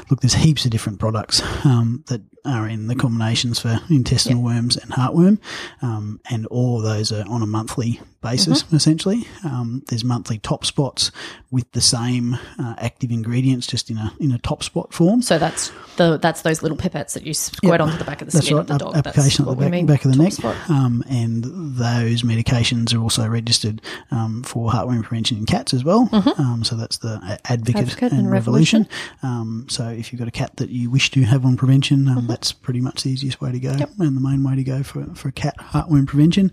[0.10, 4.78] look, there's heaps of different products um, that are in the combinations for intestinal worms
[4.78, 5.40] and heartworm,
[5.82, 9.26] um, and all of those are on a monthly basis, essentially.
[9.44, 11.12] Um, there's monthly top spots
[11.52, 15.22] with the same uh, active ingredients, just in a in a top spot form.
[15.22, 17.82] so that's the that's those little pipettes that you squirt Yep.
[17.82, 18.96] onto the back of the That's skin right, of the dog.
[18.96, 20.70] application that's at the back, back of the neck.
[20.70, 26.10] Um, and those medications are also registered um, for heartworm prevention in cats as well.
[26.38, 27.78] Um, so that's the Advocate, Mm-hmm.
[27.78, 28.82] Advocate and, and Revolution.
[28.84, 28.88] Revolution.
[29.24, 32.28] Um, so if you've got a cat that you wish to have on prevention, um,
[32.28, 35.06] that's pretty much the easiest way to go and the main way to go for,
[35.16, 36.52] for a cat heartworm prevention.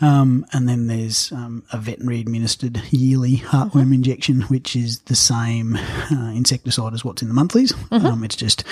[0.00, 3.92] Um, and then there's um, a veterinary administered yearly heartworm Mm-hmm.
[3.92, 7.72] injection, which is the same uh, insecticide as what's in the monthlies.
[7.72, 8.06] Mm-hmm.
[8.06, 8.64] Um, it's just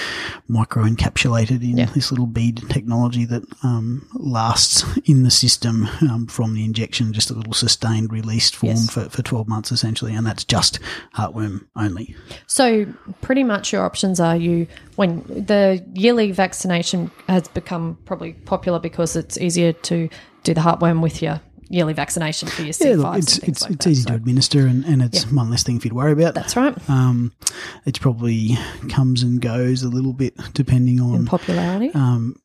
[0.48, 1.86] micro encapsulated in Yeah.
[1.86, 7.30] this little bead technology that um, lasts in the system um, from the injection, just
[7.30, 8.90] a little sustained released form Yes.
[8.90, 10.14] for, for 12 months essentially.
[10.14, 10.78] And that's just
[11.14, 12.14] heartworm only.
[12.46, 12.86] So
[13.20, 19.16] pretty much your options are you when the yearly vaccination has become probably popular because
[19.16, 20.08] it's easier to
[20.44, 23.70] do the heartworm with your yearly vaccination for your Yeah, C5s look, it's it's, like
[23.72, 23.90] it's that.
[23.90, 26.34] easy So to administer and, and it's one less thing for you to worry about.
[26.34, 26.76] That's right.
[26.90, 27.32] Um,
[27.86, 28.56] it probably
[28.88, 31.90] comes and goes a little bit depending In on popularity.
[31.94, 32.36] um,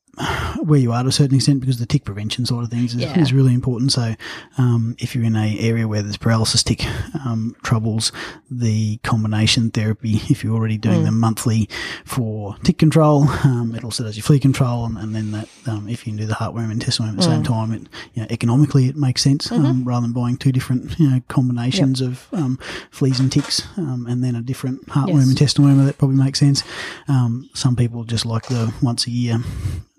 [0.63, 3.01] where you are to a certain extent because the tick prevention sort of things is,
[3.01, 3.19] Yeah.
[3.19, 3.91] is really important.
[3.91, 4.15] So,
[4.57, 6.85] um, if you're in a area where there's paralysis tick
[7.25, 8.11] um, troubles,
[8.49, 11.05] the combination therapy, if you're already doing Mm.
[11.05, 11.67] them monthly
[12.05, 15.89] for tick control, um, it also does your flea control, and, and then that um,
[15.89, 17.47] if you can do the heartworm and intestinal worm at the same Mm.
[17.47, 17.81] time, it
[18.13, 19.65] you know, economically it makes sense Mm-hmm.
[19.65, 22.57] um, rather than buying two different you know combinations of um,
[22.91, 25.29] fleas and ticks, um, and then a different heartworm Yes.
[25.29, 25.85] intestinal worm.
[25.85, 26.63] That probably makes sense.
[27.07, 29.39] Um, some people just like the once a year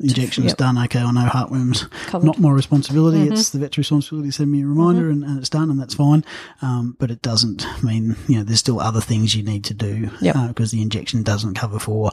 [0.09, 0.57] injections Yep.
[0.57, 0.79] done.
[0.79, 2.27] Okay, I know heartworms Covered.
[2.27, 3.19] not my responsibility.
[3.19, 3.33] Mm-hmm.
[3.33, 5.95] It's the vet's responsibility to send me a reminder, and, and it's done, and that's
[5.95, 6.25] fine.
[6.63, 10.11] Um, but it doesn't mean you know there's still other things you need to do
[10.21, 10.37] Yep.
[10.49, 12.11] because the injection doesn't cover for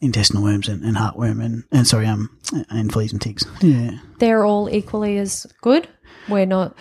[0.00, 2.28] intestinal worms and, and heartworm and, and sorry um
[2.70, 3.44] and fleas and ticks.
[3.60, 3.98] Yeah.
[4.18, 5.88] They're all equally as good.
[6.28, 6.76] We're not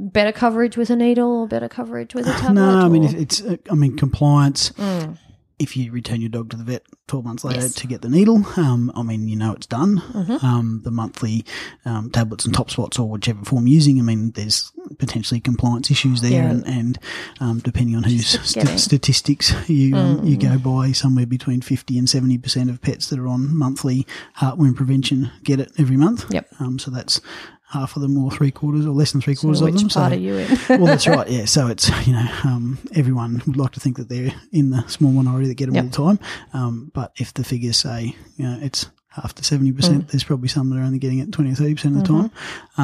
[0.00, 2.54] better coverage with a needle or better coverage with a tablet.
[2.54, 4.70] No, I mean or- it's uh, I mean compliance.
[4.70, 5.16] Mm.
[5.60, 7.74] If you return your dog to the vet twelve months later Yes.
[7.74, 9.98] to get the needle, um, I mean you know it's done.
[9.98, 10.44] Mm-hmm.
[10.44, 11.44] Um, the monthly
[11.84, 13.98] um, tablets and top spots or whichever form you're using.
[13.98, 16.50] I mean there's potentially compliance issues there, Yeah.
[16.50, 16.98] and, and
[17.40, 20.40] um, depending on whose st- statistics you um, you Mm.
[20.40, 24.06] go by, somewhere between fifty and seventy percent of pets that are on monthly
[24.38, 26.24] heartworm prevention get it every month.
[26.32, 26.48] Yep.
[26.58, 27.20] Um, so that's
[27.72, 29.88] half of them, or three quarters, or less than three So quarters which of them.
[29.90, 30.58] part so, are you in?
[30.80, 31.28] well, that's right.
[31.28, 31.44] Yeah.
[31.44, 35.12] So it's you know um, everyone would like to think that they're in the small
[35.12, 35.84] minority that get them Yep.
[35.84, 36.26] all the time.
[36.52, 40.10] Um, but if the figures say you know it's half to seventy percent, Mm.
[40.10, 42.20] there's probably some that are only getting it twenty or thirty percent of the Mm-hmm.
[42.28, 42.30] time.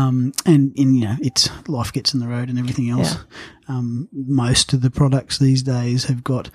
[0.02, 3.16] Um, and in you know it's life gets in the road and everything else.
[3.68, 6.50] Um, most of the products these days have got.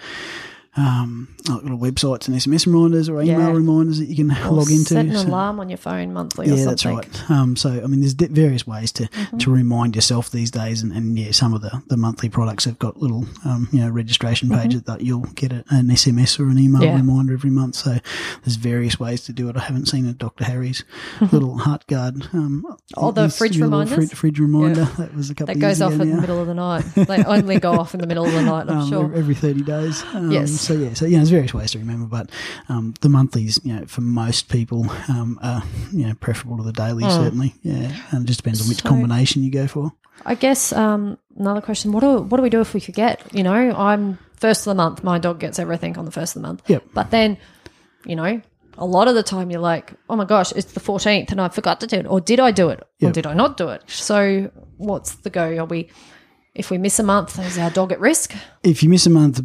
[0.77, 3.51] Um, like little websites and SMS reminders or email Yeah.
[3.51, 4.85] reminders that you can Or log into.
[4.85, 6.95] Set an So- alarm on your phone monthly or yeah, something.
[6.95, 7.29] that's right.
[7.29, 9.37] Um, so, I mean, there's various ways to, Mm-hmm.
[9.39, 12.79] to remind yourself these days, and, and yeah, some of the, the monthly products have
[12.79, 16.57] got little, um, you know, registration pages that you'll get a, an SMS or an
[16.57, 16.83] email Mm-hmm.
[16.89, 16.95] Yeah.
[16.95, 17.75] reminder every month.
[17.75, 17.97] So,
[18.45, 19.57] there's various ways to do it.
[19.57, 20.45] I haven't seen a Dr.
[20.45, 20.85] Harry's
[21.33, 22.33] little Heartgard.
[22.33, 23.93] Um, Oh, the fridge reminders?
[23.95, 24.85] Fridge, fridge reminder.
[24.97, 26.85] That was a couple That goes off in the middle of the night.
[26.95, 29.03] They only go off in the middle of the night, I'm Um, sure.
[29.05, 30.03] every- every 30 days.
[30.13, 30.60] Um, Yes.
[30.61, 32.29] So, yeah, so, yeah, there's various ways to remember, but
[32.69, 36.71] um, the monthlies, you know, for most people, um, are, you know, preferable to the
[36.73, 37.55] daily, certainly.
[37.63, 37.91] Yeah.
[38.11, 38.83] And it just depends on which Mm.
[38.83, 39.91] So- combination you go for.
[40.25, 43.21] I guess um, another question: What do what do we do if we forget?
[43.33, 45.03] You know, I'm first of the month.
[45.03, 46.61] My dog gets everything on the first of the month.
[46.67, 46.83] Yep.
[46.93, 47.37] But then,
[48.05, 48.39] you know,
[48.77, 51.49] a lot of the time you're like, oh my gosh, it's the 14th and I
[51.49, 53.81] forgot to do it, or did I do it, or did I not do it?
[53.87, 55.57] So, what's the go?
[55.57, 55.89] Are we,
[56.53, 58.35] if we miss a month, is our dog at risk?
[58.63, 59.41] if you miss a month,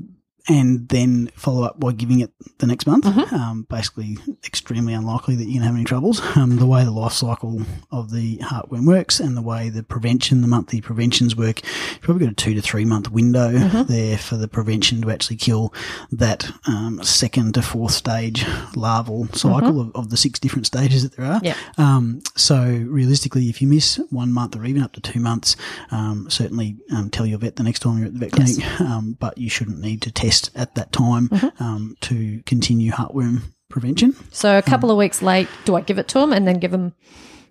[0.48, 3.04] and then follow up by giving it the next month.
[3.04, 3.34] Mm-hmm.
[3.34, 6.20] Um, basically, extremely unlikely that you're going to have any troubles.
[6.36, 10.42] Um, the way the life cycle of the heartworm works and the way the prevention,
[10.42, 13.92] the monthly preventions work, you've probably got a two to three month window Mm-hmm.
[13.92, 15.72] there for the prevention to actually kill
[16.12, 21.16] that um, second to fourth stage larval cycle of, of the six different stages that
[21.16, 21.40] there are.
[21.40, 21.80] Mm-hmm.
[21.80, 25.56] Um, so realistically, if you miss one month or even up to two months,
[25.90, 28.80] um, certainly um, tell your vet the next time you're at the vet clinic.
[28.80, 31.62] Um, but you shouldn't need to test at that time Mm-hmm.
[31.62, 34.14] um, to continue heartworm prevention.
[34.30, 36.70] So a couple of weeks late, do I give it to them and then give
[36.70, 36.92] them,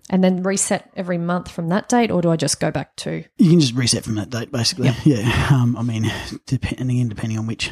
[0.08, 3.24] and then reset every month from that date, or do I just go back to?
[3.38, 4.90] You can just reset from that date, basically.
[5.04, 5.48] Yeah.
[5.50, 6.10] Um, I mean,
[6.46, 7.70] depending again, depending on which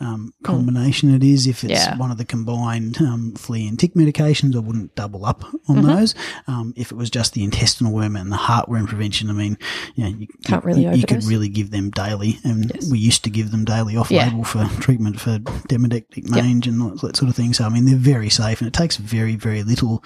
[0.00, 1.96] um, combination it is, if it's Yeah.
[1.96, 5.86] one of the combined um, flea and tick medications, I wouldn't double up on Mm-hmm.
[5.86, 6.14] those.
[6.46, 9.58] Um, if it was just the intestinal worm and the heartworm prevention, I mean,
[9.94, 13.22] you know, you, Can't really you, you could really give them daily, and we used
[13.24, 14.26] to give them daily off Yeah.
[14.28, 17.52] label for treatment for demodectic mange and that sort of thing.
[17.52, 20.02] So I mean, they're very safe, and it takes very, very little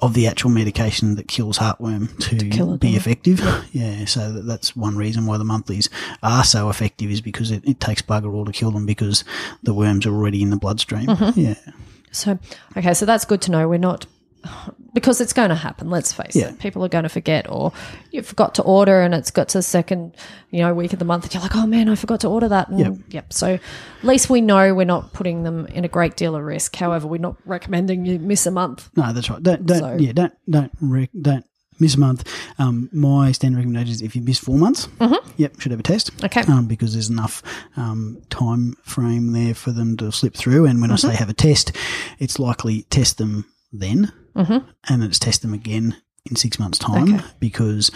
[0.00, 3.40] of the actual medication that kills heartworm to, kill be effective.
[3.72, 4.04] Yeah.
[4.04, 5.88] so that, that's one reason why the monthlies
[6.22, 9.24] are so effective is because it, it takes bugger all to kill them because
[9.62, 11.06] the worms are already in the bloodstream.
[11.06, 11.40] Mm-hmm.
[11.40, 11.54] Yeah.
[12.12, 12.38] So,
[12.76, 13.68] okay, so that's good to know.
[13.68, 14.06] We're not
[14.92, 15.90] because it's going to happen.
[15.90, 16.50] Let's face Yeah.
[16.50, 16.58] it.
[16.58, 17.72] People are going to forget, or
[18.10, 20.16] you forgot to order, and it's got to the second,
[20.50, 22.48] you know, week of the month, and you're like, oh man, I forgot to order
[22.48, 22.68] that.
[22.68, 22.94] And, Yep.
[23.10, 23.32] Yep.
[23.32, 23.60] So, at
[24.04, 26.76] least we know we're not putting them in a great deal of risk.
[26.76, 28.90] However, we're not recommending you miss a month.
[28.96, 29.42] No, that's right.
[29.42, 31.44] Don't, don't, So- yeah, don't, don't, rec- don't
[31.80, 32.28] miss a month.
[32.60, 34.86] Um, my standard recommendation is if you miss four months,
[35.36, 36.16] yep, should have a test.
[36.18, 36.26] Mm-hmm.
[36.26, 36.42] Okay.
[36.52, 37.42] Um, because there's enough
[37.76, 40.66] um, time frame there for them to slip through.
[40.66, 41.10] And when I Mm-hmm.
[41.10, 41.72] say have a test,
[42.20, 44.68] it's likely test them then, Mm-hmm.
[44.88, 45.96] and then it's test them again
[46.28, 47.24] in six months' time Okay.
[47.38, 47.90] because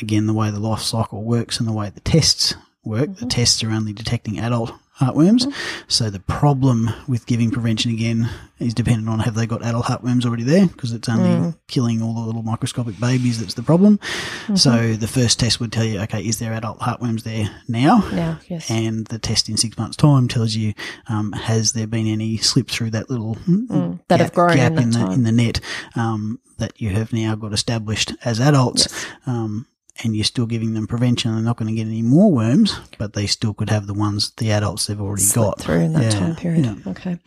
[0.00, 3.24] again, the way the life cycle works and the way the tests work, Mm-hmm.
[3.24, 5.52] the tests are only detecting adult heartworms.
[5.88, 8.28] So the problem with giving prevention again
[8.58, 11.56] is dependent on have they got adult heartworms already there because it's only Mm.
[11.66, 13.98] killing all the little microscopic babies that's the problem.
[13.98, 14.56] Mm-hmm.
[14.56, 18.04] So the first test would tell you, okay, is there adult heartworms there now?
[18.12, 18.70] Now, yes.
[18.70, 20.74] And the test in six months' time tells you,
[21.08, 24.72] um, has there been any slip through that little Mm, that have gap, grown gap
[24.72, 25.60] in in the in the net
[25.96, 28.86] um, that you have now got established as adults,
[29.26, 29.66] um,
[30.02, 31.34] and you're still giving them prevention.
[31.34, 34.32] They're not going to get any more worms, but they still could have the ones
[34.38, 36.64] the adults they've already Slip got through in that Yeah, time period.
[36.64, 36.90] yeah.
[36.92, 37.18] Okay.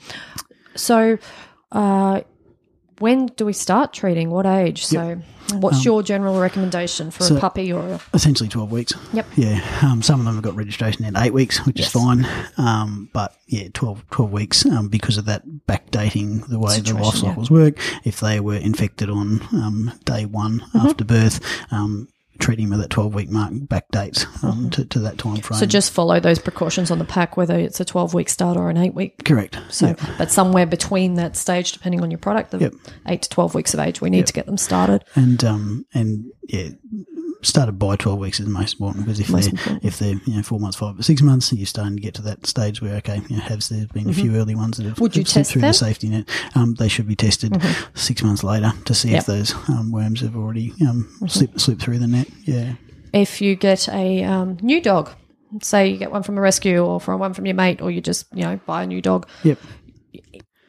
[0.75, 1.17] So,
[1.71, 2.21] uh,
[2.99, 4.29] when do we start treating?
[4.29, 4.85] What age?
[4.85, 5.21] So,
[5.55, 8.93] what's your general recommendation for Um, so- a puppy or a Essentially, twelve weeks.
[9.13, 9.25] Yep.
[9.35, 9.61] Yeah.
[9.81, 11.87] Um, some of them have got registration in eight weeks, which Yes.
[11.87, 12.25] is fine.
[12.57, 17.05] Um, but yeah, 12, 12 weeks um, because of that backdating the way the life
[17.05, 17.29] Situation, yeah.
[17.31, 17.77] cycles work.
[18.05, 20.87] If they were infected on um, day one Mm-hmm.
[20.87, 21.39] after birth,
[21.71, 22.07] um,
[22.39, 25.59] treating at that twelve week mark backdates um, to, to that time frame.
[25.59, 28.69] So just follow those precautions on the pack, whether it's a 12 week start or
[28.69, 29.23] an eight week.
[29.23, 29.57] correct.
[29.69, 29.99] So, Yep.
[30.17, 32.73] but somewhere between that stage, depending on your product, the Yep.
[33.07, 35.03] eight to 12 weeks of age, we need to get them started.
[35.15, 36.69] and um and yeah
[37.45, 39.85] started by 12 weeks is most important because if Most they're important.
[39.85, 42.21] if they're you know four months five or six months you're starting to get to
[42.23, 44.93] that stage where okay you know has there been a few early ones that have,
[44.95, 45.01] Mm-hmm.
[45.03, 45.69] Would you slipped test through them?
[45.69, 47.55] the safety net um, they should be tested
[47.93, 49.19] six months later to see Yep.
[49.19, 51.27] if those um, worms have already um, Mm-hmm.
[51.27, 52.73] slipped slipped through the net yeah
[53.13, 55.09] If you get a um, new dog,
[55.61, 58.01] say you get one from a rescue or from one from your mate, or you
[58.01, 59.57] just, you know, buy a new dog, yep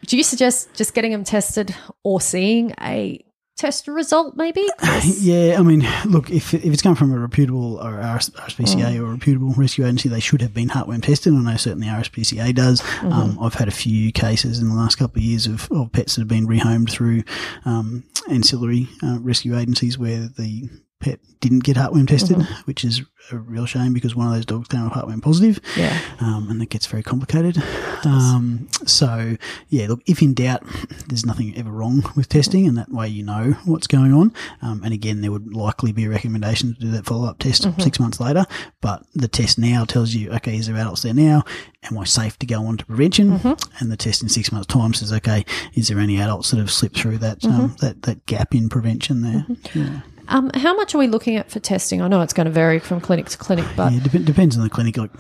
[0.07, 3.25] do you suggest just getting them tested or seeing a
[3.57, 4.67] test result maybe?
[5.03, 9.01] Yeah, I mean, look, if, if it's come from a reputable or RSPCA Mm.
[9.01, 11.33] or a reputable rescue agency, they should have been heartworm tested.
[11.33, 12.81] I know certainly RSPCA does.
[12.81, 13.13] Mm-hmm.
[13.13, 16.15] Um, I've had a few cases in the last couple of years of, of pets
[16.17, 17.23] that have been rehomed through
[17.65, 20.69] um, ancillary uh, rescue agencies where the
[21.11, 22.63] pet didn't get heartworm tested, Mm-hmm.
[22.65, 25.99] which is a real shame because one of those dogs came up heartworm positive Yeah.
[26.21, 27.61] um, and it gets very complicated.
[28.05, 29.37] Um, so,
[29.69, 30.63] yeah, look, if in doubt,
[31.09, 34.33] there's nothing ever wrong with testing, and that way you know what's going on.
[34.63, 37.67] Um, and again, there would likely be a recommendation to do that follow up test
[37.81, 38.47] six months later.
[38.81, 41.43] But the test now tells you, okay, is there adults there now?
[41.91, 43.41] Am I safe to go on to prevention?
[43.81, 46.71] And the test in six months' time says, okay, is there any adults that have
[46.71, 49.47] slipped through that um, that, that gap in prevention there?
[49.75, 50.01] Yeah.
[50.29, 52.03] Um, how much are we looking at for testing?
[52.03, 54.63] I know it's going to vary from clinic to clinic, but Yeah, dep- depends on
[54.65, 54.97] the clinic.
[54.97, 55.11] Like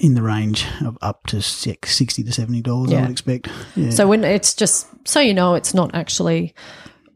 [0.00, 3.48] in the range of up to six, sixty to seventy dollars, I would expect.
[3.76, 3.90] Yeah.
[3.90, 6.54] so when it's just so you know, it's not actually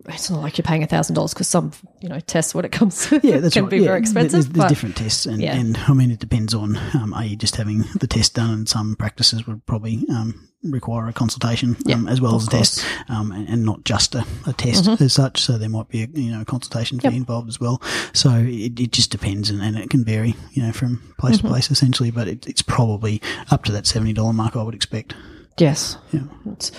[0.07, 2.73] it's not like you're paying a thousand dollars because some you know tests when it
[2.73, 3.71] comes to Yeah, that's can right.
[3.71, 4.33] be yeah, very expensive.
[4.33, 5.55] There's, there's different tests, and, Yeah.
[5.57, 8.69] and I mean, it depends on um, are you just having the test done, and
[8.69, 12.85] some practices would probably um, require a consultation Yeah, um, as well as a test,
[13.09, 15.41] um, and, and not just a, a test as such.
[15.41, 17.15] So there might be a you know a consultation fee Mm-hmm.
[17.15, 17.21] Yep.
[17.21, 17.83] involved as well.
[18.13, 21.47] So it, it just depends, and, and it can vary you know from place Mm-hmm.
[21.49, 22.11] to place essentially.
[22.11, 23.21] But it, it's probably
[23.51, 25.15] up to that seventy dollar mark, I would expect.
[25.59, 26.21] yes, Yeah.
[26.53, 26.71] It's,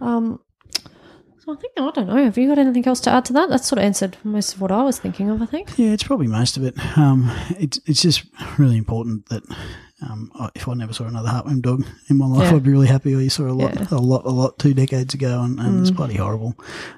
[0.00, 0.40] um,
[1.52, 2.24] I think I don't know.
[2.24, 3.48] Have you got anything else to add to that?
[3.50, 5.40] That sort of answered most of what I was thinking of.
[5.42, 5.70] I think.
[5.76, 6.74] Yeah, it's probably most of it.
[6.98, 8.24] Um, it's it's just
[8.58, 9.42] really important that
[10.02, 12.56] um, if I never saw another heartworm dog in my life, Yeah.
[12.56, 13.14] I'd be really happy.
[13.14, 13.82] I saw a lot, Yeah.
[13.82, 13.92] Mm.
[13.92, 16.54] a lot, a lot two decades ago, and, and it's bloody horrible.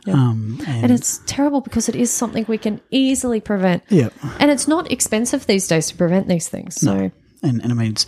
[0.06, 0.14] Yep.
[0.16, 3.82] Um, and, And it's terrible because it is something we can easily prevent.
[3.88, 6.76] yeah, And it's not expensive these days to prevent these things.
[6.80, 7.10] So,
[7.42, 8.06] and and I mean it's.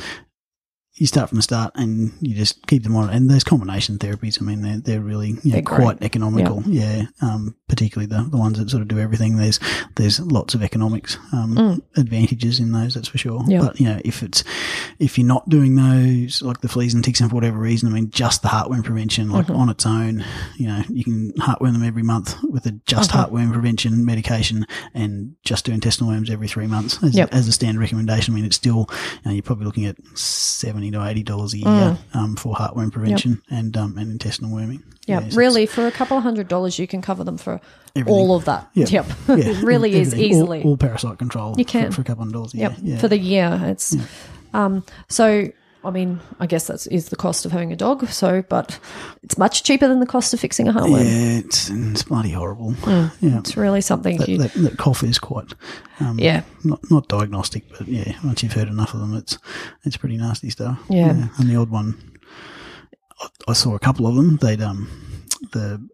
[0.97, 3.11] You start from the start, and you just keep them on.
[3.11, 5.81] And those combination therapies, I mean, they're they're really you know, They're great.
[5.81, 6.63] quite economical.
[6.67, 9.37] Yeah, um, particularly the, the ones that sort of do everything.
[9.37, 9.59] There's
[9.97, 13.41] there's lots of economics um, advantages in those, that's for sure.
[13.41, 13.51] Mm.
[13.51, 13.61] Yeah.
[13.63, 14.45] But you know, if it's
[15.01, 17.93] if you're not doing those, like the fleas and ticks, and for whatever reason, I
[17.93, 19.57] mean, just the heartworm prevention, like Mm-hmm.
[19.57, 20.25] on its own,
[20.57, 23.35] you know, you can heartworm them every month with a just Mm-hmm.
[23.35, 27.31] heartworm prevention medication, and just do intestinal worms every three months as, Yep.
[27.35, 28.33] as a standard recommendation.
[28.33, 29.97] I mean, it's still you know, you're probably looking at
[30.93, 31.99] seventy to eighty dollars a year Mm.
[32.15, 34.83] um, for heartworm prevention and um, and intestinal worming.
[35.07, 37.61] yeah, so really, for a couple of hundred dollars, you can cover them for
[37.97, 38.13] Everything.
[38.15, 38.69] all of that.
[38.75, 38.87] Yeah.
[38.89, 39.07] Yep.
[39.29, 40.33] Yeah, it really is everything.
[40.33, 40.63] All- easily.
[40.65, 41.55] all, parasite control.
[41.59, 41.87] You can.
[41.91, 42.55] for, for a couple of dollars.
[42.55, 42.95] a Yep, year.
[42.95, 43.01] Yeah.
[43.01, 43.61] for the year.
[43.65, 43.97] It's
[44.53, 45.49] um so
[45.85, 48.07] I mean, I guess that is the cost of having a dog.
[48.09, 48.79] So, but
[49.23, 51.05] it's much cheaper than the cost of fixing a heartworm.
[51.05, 52.75] yeah, it's, it's bloody horrible.
[52.87, 54.17] Yeah, It's really something.
[54.19, 55.53] that, you, that, that cough is quite
[56.01, 59.39] um, yeah, not not diagnostic, but yeah, once you've heard enough of them, it's
[59.85, 60.79] it's pretty nasty stuff.
[60.89, 61.29] Yeah.
[61.39, 62.19] and the odd one,
[63.21, 64.37] I, I saw a couple of them.
[64.39, 64.89] They'd um
[65.53, 65.87] the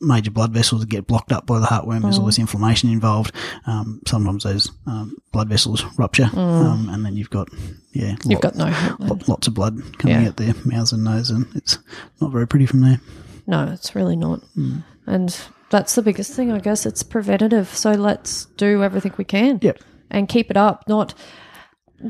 [0.00, 2.02] major blood vessels get blocked up by the heartworm.
[2.02, 2.28] There's all Mm.
[2.28, 3.32] this inflammation involved.
[3.66, 7.48] Um, sometimes those um, blood vessels rupture, um, and then you've got
[7.92, 8.30] yeah, Mm.
[8.30, 8.66] you've got no.
[8.98, 10.28] lo- lots of blood coming Yeah.
[10.28, 11.78] out their mouths and nose, and it's
[12.20, 13.00] not very pretty from there.
[13.46, 14.40] No, it's really not.
[14.56, 14.82] Mm.
[15.06, 15.38] And
[15.70, 16.84] that's the biggest thing, I guess.
[16.84, 17.68] It's preventative.
[17.74, 19.58] So let's do everything we can.
[19.62, 19.78] Yep.
[20.10, 20.84] And keep it up.
[20.88, 21.14] Not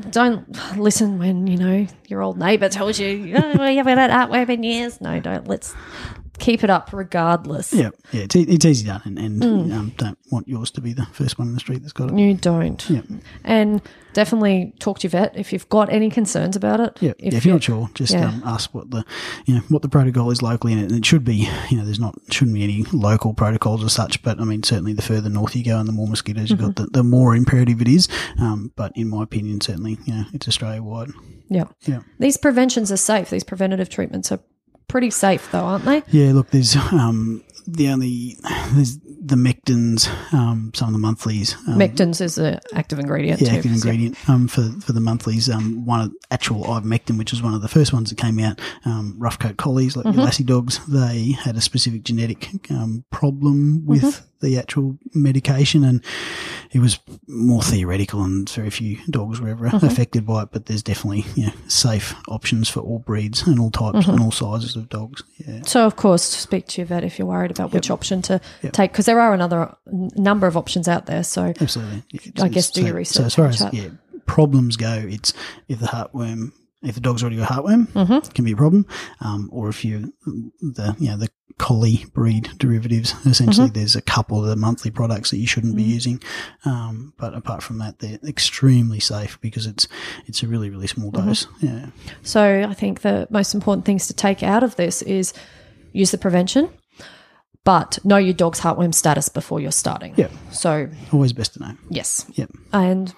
[0.09, 0.45] don't
[0.77, 4.63] listen when, you know, your old neighbour tells you, oh, you haven't had heartworm in
[4.63, 4.99] years.
[4.99, 5.47] No, don't.
[5.47, 5.73] Let's
[6.39, 7.73] keep it up regardless.
[7.73, 9.73] Yeah, yeah, it's, it's easy done, and, and Mm.
[9.73, 12.17] um, don't want yours to be the first one in the street that's got it.
[12.19, 12.87] You don't.
[12.89, 13.01] Yeah.
[13.43, 13.81] And
[14.13, 16.97] definitely talk to your vet if you've got any concerns about it.
[17.01, 18.27] Yeah, if, if you're not sure, just yeah.
[18.29, 19.05] um, ask what the
[19.45, 22.15] you know what the protocol is locally, and it, should be you know there's not
[22.31, 25.63] shouldn't be any local protocols as such, but I mean certainly the further north you
[25.63, 26.83] go and the more mosquitoes you've got, Mm-hmm.
[26.85, 28.07] the, the more imperative it is.
[28.39, 31.09] Um, but in my opinion, certainly you know it's Australia wide.
[31.49, 31.65] Yeah.
[31.85, 32.01] Yeah.
[32.19, 33.29] These preventions are safe.
[33.29, 34.39] These preventative treatments are
[34.87, 36.03] pretty safe, though, aren't they?
[36.09, 38.37] Yeah, look, there's um the only
[38.73, 41.53] there's the Mectins, um, some of the monthlies.
[41.67, 43.41] Um, Mectins is an active ingredient.
[43.41, 43.55] yeah, too.
[43.57, 45.49] active ingredient um, for for the monthlies.
[45.49, 48.61] Um, one of actual ivermectin, which was one of the first ones that came out.
[48.85, 50.19] Um, rough coat collies, like Mm-hmm.
[50.21, 54.36] lassie dogs, they had a specific genetic um, problem with Mm-hmm.
[54.39, 56.03] The actual medication, and
[56.71, 59.85] it was more theoretical, and very few dogs were ever Mm-hmm.
[59.85, 60.49] affected by it.
[60.51, 64.11] But there's definitely you know, safe options for all breeds and all types Mm-hmm.
[64.11, 65.23] and all sizes of dogs.
[65.45, 65.61] Yeah.
[65.65, 68.39] So, of course, speak to your vet if you're worried about which option to
[68.73, 71.23] take, because there are another number of options out there.
[71.23, 72.03] So, Absolutely.
[72.11, 73.89] Yeah, I guess do your So, research as far as yeah,
[74.25, 75.33] problems go, it's
[75.67, 76.51] if the heartworm,
[76.83, 78.13] if the dog's already got heartworm, Mm-hmm.
[78.13, 78.85] it can be a problem.
[79.21, 80.13] Um, or if you
[80.61, 83.73] the you know the collie breed derivatives, essentially, Mm-hmm.
[83.79, 86.21] there's a couple of the monthly products that you shouldn't be using.
[86.65, 89.87] Um, but apart from that, they're extremely safe because it's
[90.27, 91.27] it's a really really small Mm-hmm.
[91.27, 91.47] dose.
[91.61, 91.87] Yeah.
[92.21, 95.33] so I think the most important things to take out of this is
[95.93, 96.69] use the prevention,
[97.63, 100.13] but know your dog's heartworm status before you're starting.
[100.15, 100.29] Yeah.
[100.51, 101.73] So, Always best to know.
[101.89, 102.25] yes.
[102.35, 102.51] Yep.
[102.71, 103.13] And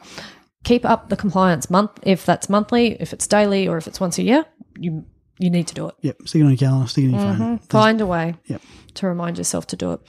[0.63, 4.17] keep up the compliance month if that's monthly, if it's daily, or if it's once
[4.17, 4.45] a year.
[4.77, 5.05] You
[5.37, 5.95] you need to do it.
[6.01, 6.17] Yep.
[6.25, 6.87] Stick it on your calendar.
[6.87, 7.57] Stick it in your phone.
[7.59, 8.61] Find a way Yep.
[8.95, 10.01] to remind yourself to do it.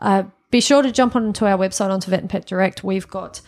[0.00, 2.82] Uh, be sure to jump onto our website, onto Vet and Pet Direct.
[2.82, 3.40] We've got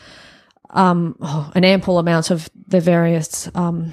[0.70, 3.92] um, oh, an ample amount of the various um,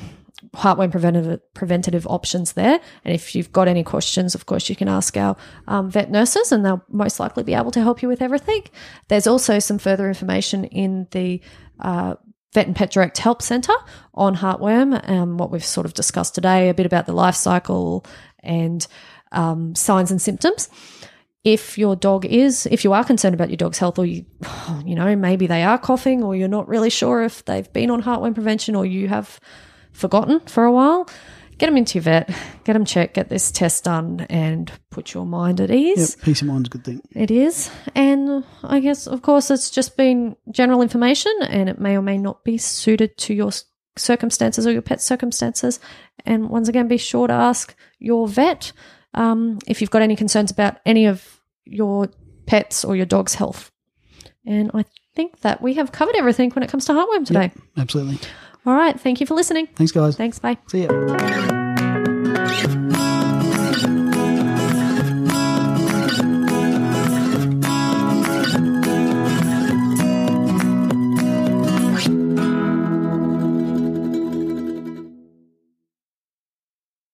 [0.54, 2.80] heartworm preventative, preventative options there.
[3.04, 5.36] And if you've got any questions, of course, you can ask our
[5.68, 8.64] um, vet nurses, and they'll most likely be able to help you with everything.
[9.08, 11.42] There's also some further information in the
[11.80, 12.16] uh,
[12.54, 13.74] Vet and Pet Direct Help Centre
[14.14, 18.06] on heartworm, um, what we've sort of discussed today, a bit about the life cycle
[18.40, 18.86] and
[19.32, 20.70] um, signs and symptoms.
[21.44, 24.26] If your dog is, if you are concerned about your dog's health, or you,
[24.86, 28.04] you know, maybe they are coughing, or you're not really sure if they've been on
[28.04, 29.40] heartworm prevention, or you have
[29.92, 31.10] forgotten for a while,
[31.58, 32.30] get them into your vet,
[32.64, 36.16] get them checked, get this test done, and put your mind at ease.
[36.18, 37.02] Yep, peace of mind's a good thing.
[37.12, 37.70] It is.
[37.96, 42.18] And I guess, of course, it's just been general information and it may or may
[42.18, 43.52] not be suited to your
[43.98, 45.80] circumstances or your pet's circumstances.
[46.26, 48.72] And once again, be sure to ask your vet
[49.14, 52.10] um, if you've got any concerns about any of your
[52.46, 53.72] pets or your dog's health.
[54.46, 54.86] And I
[55.16, 57.52] think that we have covered everything when it comes to heartworm today.
[57.78, 58.20] Absolutely.
[58.66, 59.00] All right.
[59.00, 59.68] Thank you for listening.
[59.76, 60.16] Thanks, guys.
[60.16, 60.40] Thanks.
[60.40, 60.58] Bye.
[60.68, 61.63] See ya.